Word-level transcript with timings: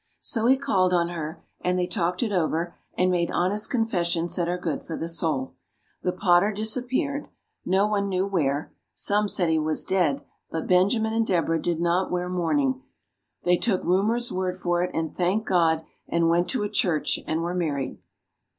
So 0.21 0.47
he 0.47 0.57
called 0.57 0.95
on 0.95 1.09
her, 1.09 1.43
and 1.63 1.77
they 1.77 1.85
talked 1.85 2.23
it 2.23 2.31
over 2.31 2.73
and 2.97 3.11
made 3.11 3.29
honest 3.29 3.69
confessions 3.69 4.35
that 4.35 4.49
are 4.49 4.57
good 4.57 4.81
for 4.83 4.97
the 4.97 5.07
soul. 5.07 5.53
The 6.01 6.11
potter 6.11 6.51
disappeared 6.51 7.27
no 7.67 7.85
one 7.85 8.09
knew 8.09 8.25
where 8.25 8.73
some 8.95 9.27
said 9.27 9.49
he 9.49 9.59
was 9.59 9.83
dead, 9.83 10.23
but 10.49 10.65
Benjamin 10.65 11.13
and 11.13 11.27
Deborah 11.27 11.61
did 11.61 11.79
not 11.79 12.09
wear 12.09 12.29
mourning. 12.29 12.81
They 13.43 13.57
took 13.57 13.83
rumor's 13.83 14.31
word 14.31 14.57
for 14.57 14.81
it, 14.81 14.89
and 14.91 15.15
thanked 15.15 15.45
God, 15.47 15.83
and 16.07 16.29
went 16.29 16.49
to 16.49 16.63
a 16.63 16.67
church 16.69 17.19
and 17.27 17.43
were 17.43 17.53
married. 17.53 17.99